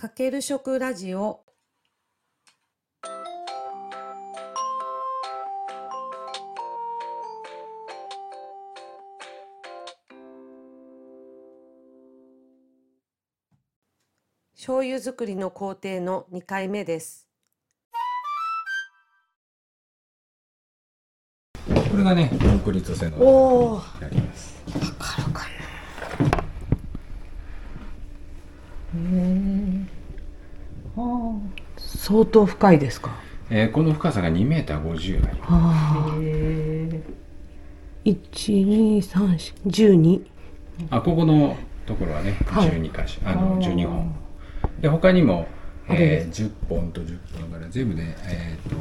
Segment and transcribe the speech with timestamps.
[0.00, 1.40] かける食ラジオ。
[14.54, 17.28] 醤油作りの工程の2回目です。
[21.66, 24.62] これがねコンクリート製のおお、わやります
[24.98, 25.50] かるかな。
[28.92, 29.50] へ
[30.96, 31.00] あ、
[32.10, 33.10] 相当深いですか？
[33.50, 35.50] えーこの深さが2メーター50あります。
[40.90, 40.96] あ。
[40.96, 41.00] あ。
[41.00, 42.70] ここのところはねはい。
[42.70, 43.74] 12箇所、あのあー。
[43.74, 44.14] 12本。
[44.80, 45.46] で他にも、
[45.88, 48.76] えー10本と10本から全部でえっ、と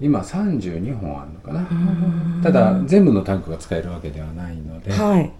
[0.00, 2.42] 今32本あるのかな。
[2.42, 5.30] ただ全部のタンクが使えるわけではないので、はい。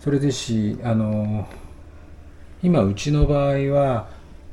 [0.00, 1.46] それでしあの
[2.62, 4.08] 今うちの場合は、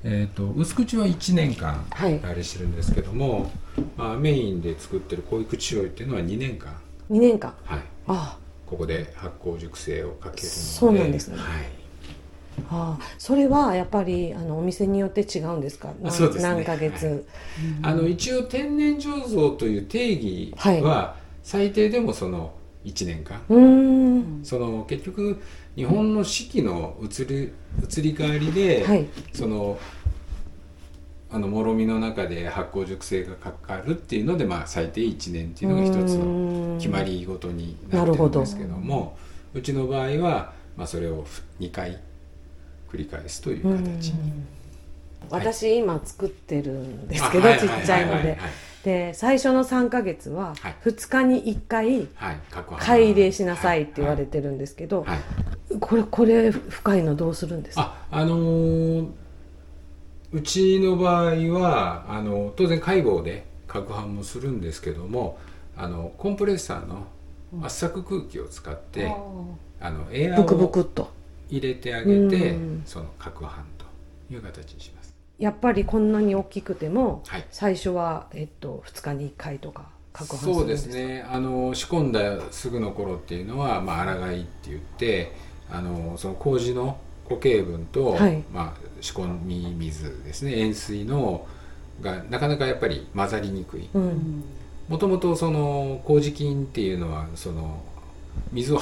[0.09, 2.17] えー、と薄口は1年間はい。
[2.23, 3.51] あれしてるんですけども、
[3.97, 6.73] まあ、メインで作ってる濃い口醤油っていうのは2年間、
[7.09, 7.53] 二年間。
[7.65, 8.37] はい、あ。
[8.65, 10.47] ここで発酵熟成をかけるので。
[10.47, 11.37] そうなんですね。
[11.37, 11.45] はい、
[12.69, 15.91] あ、それはやっぱりあのお店によって違うんですか？
[16.01, 16.43] 何そうですね。
[16.43, 17.25] 何ヶ月？
[17.81, 20.81] あの一応天然醸造という定義はい。
[20.81, 22.53] は最低でもその
[22.85, 24.39] 1年間、うーん。
[24.45, 25.41] その結局
[25.77, 27.53] 日本の四季の移り
[27.87, 29.05] 移り変わりで、はい。
[29.31, 29.77] その
[31.29, 39.17] あのもろみの中で発酵熟成がかかるっていうので、まあ、最低1年っていうのが一つの決まりごとになってるんですけども
[39.53, 41.25] うちの場合は、まあ、それを
[41.59, 41.99] 2回
[42.89, 44.43] 繰り返すという形に。
[45.29, 48.37] 私今作ってるんですけど、ちっちゃいので。
[48.83, 50.75] で最初の3ヶ月ははい。
[50.85, 55.09] 2日に1回はい、各班買い入れしなさいって言われてるんですけど、はい。
[55.09, 55.46] はい
[55.79, 57.95] これこれ深いのどうするんですか？
[58.11, 59.07] ああのー
[60.33, 65.37] うちの場合はあの当然解剖で攪拌もするんですけども
[65.77, 67.07] あのコンプレッサーの
[67.63, 69.09] 圧搾空気を使って、
[69.79, 71.09] あのエアブクブをクっと。
[71.49, 72.83] 入れてあげてうん。
[72.85, 73.85] その攪拌と
[74.33, 75.15] いう形にします。
[75.39, 77.45] やっぱりこんなに大きくてもはい。
[77.51, 81.25] 最初は、えっと、2日に1回とか攪拌するんそうでですね。
[81.31, 82.19] あの仕込んだ
[82.51, 85.31] すぐの頃っていうのは、まあ、抗いって言って
[85.71, 86.97] あのその麹の
[87.27, 88.43] 固形分と、はい。
[88.53, 90.53] まあ、仕込み水ですね。
[90.55, 91.45] 塩水の
[92.01, 93.89] がなかなかやっぱり混ざりにくい。
[93.93, 94.43] うん。
[94.87, 97.81] もともとその麹菌っていうのはその
[98.51, 98.77] 水を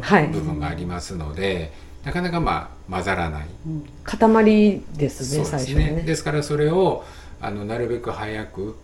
[0.00, 0.28] はい。
[0.28, 1.72] 部分がありますので、
[2.04, 3.46] なかなかまあ混ざらない。
[4.04, 6.02] 塊ですねです最初はね。
[6.02, 7.04] ですからそれを
[7.40, 8.76] あのなるべく早く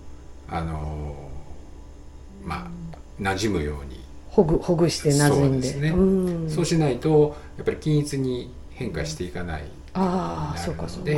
[0.48, 1.14] あの
[2.44, 4.00] まあ馴染むように、
[4.36, 5.66] ほぐほぐして馴染んで。
[5.72, 5.88] そうね。
[5.88, 6.50] うん。
[6.50, 9.64] そうしないとやっぱり均一に変化していかない。
[9.94, 11.10] ああそうかそうか。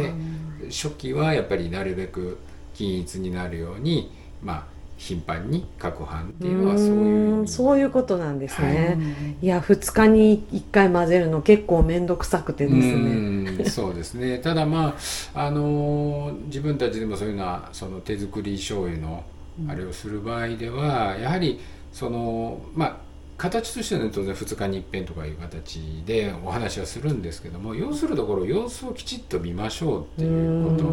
[0.71, 2.39] 初期はやっぱりなるべく
[2.75, 4.65] 均一になるようにまあ
[4.97, 8.99] 頻繁に攪拌っていうのはそういうそういうことなんですね、
[9.41, 12.83] い、や2日に1回混ぜるの結構面倒くさくてですね。
[12.83, 14.39] うんそうですね。
[14.39, 14.97] ただま
[15.35, 19.25] ああのー自分たちでもそういうのはその手作り醤油の
[19.69, 21.59] あれをする場合では、やはり
[21.93, 23.08] そのまあ
[23.39, 30.85] 形としては、ね、当然2日に一遍とかいう形でお話はするんですけども要するところ様子をきちっと見ましょうっていうこと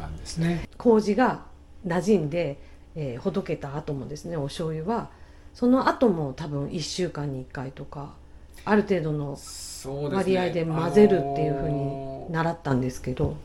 [0.00, 0.68] なんですね。
[0.76, 1.46] 麹が
[1.86, 2.60] 馴染んで、
[2.94, 5.10] えーほどけた後もですねお醤油は
[5.54, 8.14] その後も多分1週間に1回とか
[8.64, 9.38] ある程度の
[10.10, 13.36] 割合で混ぜるっていうふうあに習ったんですけど、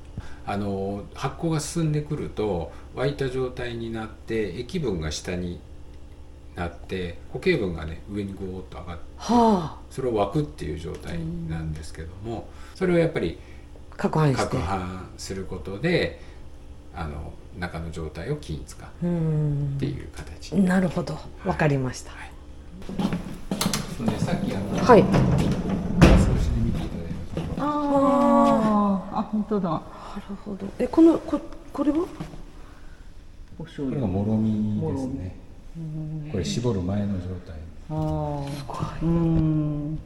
[0.46, 5.62] あの発酵が進んでくると沸いた状態になって液分が下に
[6.56, 11.20] なって固形分がね上にゴーッと上がってはそれを沸くっていう状態
[11.50, 13.40] なんですけどもそれをやっぱり
[13.92, 14.58] あ攪拌して。
[14.58, 16.20] 攪拌することで
[16.94, 19.78] あの中の状態を均一化っうん。
[19.80, 21.18] ていう形に、なるほど。
[21.46, 22.12] わかりました。
[22.12, 22.32] はい。
[23.98, 25.02] それでさっきあの、はい。
[25.02, 25.08] 少
[26.42, 29.20] しで見ていただいたあー。
[29.20, 29.70] あ本当だ。
[29.70, 30.66] なるほど。
[30.80, 31.40] えこのこ
[31.72, 32.06] これは？
[33.60, 35.36] お醤これが油もろみですね
[36.32, 37.56] これ絞る前の状態。
[37.90, 40.00] ああうん。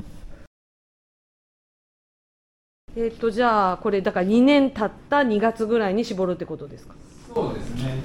[2.96, 6.96] えっ、とじゃあこれだから2年経った2月ぐらいに絞るってことですか？
[7.34, 7.96] そうですね。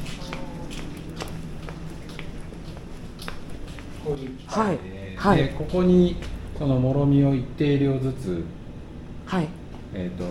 [4.04, 5.38] こういう機械で、はい。
[5.38, 6.16] はいでここに
[6.58, 8.42] そのもろみを一定量ずつ、
[9.26, 9.48] はい。
[9.94, 10.24] えっ、と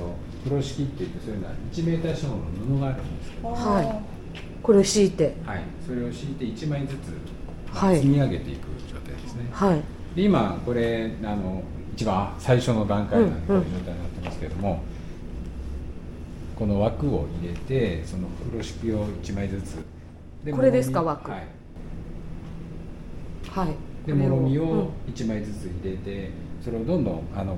[0.44, 2.44] 風呂敷って言ってそういうのは1メーター四方の
[2.78, 4.19] 布があるんですけど、はい
[4.62, 5.36] これを敷いて。
[5.46, 7.14] はい、それを敷いて1枚ずつ
[7.74, 7.96] はい。
[7.98, 9.48] 積み上げていく状態ですね。
[9.52, 9.82] はい。
[10.16, 11.64] で今これあの
[11.96, 13.62] 一番最初の段階なんでこうん。
[13.62, 14.82] ういう状態になってますけども、
[16.58, 19.78] この枠を入れてその風呂敷を1枚ずつ。
[20.44, 21.32] でこれですか枠。
[21.32, 21.48] はい。
[23.50, 23.76] はい。
[24.06, 25.14] でもろみをうん。
[25.14, 26.32] 1枚ずつ入れて
[26.64, 27.58] それをどんどんあの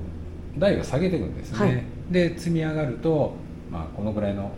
[0.58, 1.84] 台を下げていくんですね、はい。
[2.10, 3.34] で積み上がると、
[3.70, 4.50] まあ、このぐらいの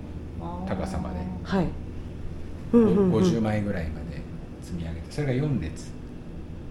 [0.67, 1.65] 高さまではい。
[1.65, 1.84] うんうんうん
[2.75, 4.21] 50枚ぐらいまで
[4.63, 5.93] 積み上げてそれが4列。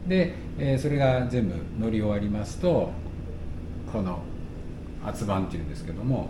[0.08, 2.92] で、えーそれが全部乗り終わりますと
[3.92, 4.20] この
[5.06, 6.30] 圧板っていうんですけども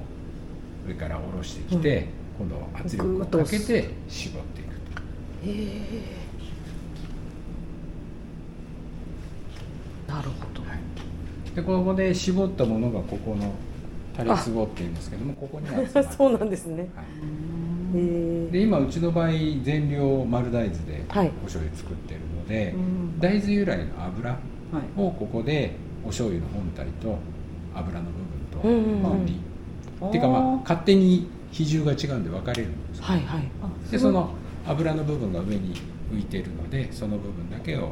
[0.87, 5.01] 上から下ろしてきて、今度圧力をかけて絞っていくと。
[5.45, 6.23] へえ
[10.07, 10.61] なるほど。
[10.61, 13.53] はい、でここで絞ったものがここの
[14.15, 16.89] タレツボっていうんですけどもここに集まってそうなんですね。
[16.95, 17.05] はい
[18.51, 19.29] で今うちの場合
[19.63, 21.27] 全量丸大豆ではい。
[21.27, 23.19] お醤油作ってるので、うん。
[23.19, 24.39] 大豆由来の油はい。
[24.99, 27.17] をここでお醤油の本体と
[27.75, 29.03] 油の部分と、うんうんうん。
[29.03, 29.39] まあに
[30.07, 33.03] っていうかまあ勝手に比重が違うんで分かれるんですよ。
[33.05, 33.51] はいはい。
[33.61, 34.31] あでその
[34.65, 35.75] 油の部分が上に
[36.11, 37.91] 浮いてるのでその部分だけを、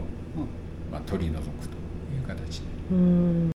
[0.91, 1.75] まあ、取り除くと
[2.13, 2.65] いう形で。
[2.91, 3.51] うーん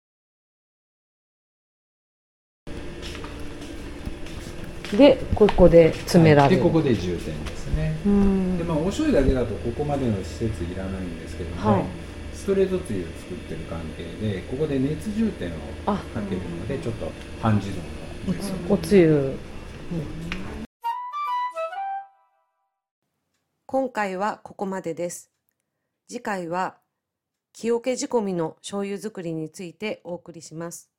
[4.96, 7.96] でここで詰められる、でここで重点ですね。
[8.58, 11.84] でまあお醤油だけだとここまでの施設いらないんですけども、はい。
[12.34, 15.52] ストレートつゆを作ってる関係でここで熱重点を
[15.86, 15.96] あ。
[15.96, 17.10] かけるのでちょっと
[17.40, 19.36] 半自動のおつゆ。
[23.66, 25.30] 今回はここまでです。
[26.08, 26.76] 次回は
[27.54, 30.90] 木桶仕込みの醤油作りについてお送りします